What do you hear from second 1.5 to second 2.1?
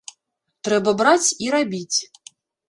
рабіць.